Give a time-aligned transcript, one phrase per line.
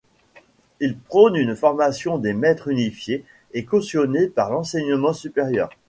[0.79, 5.69] Il prône une formation des maîtres unifiée et cautionnée par l'enseignement supérieur.